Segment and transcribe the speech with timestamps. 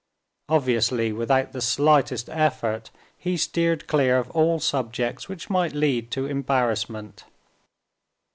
[0.49, 6.25] Obviously without the slightest effort he steered clear of all subjects which might lead to
[6.25, 7.23] embarrassment.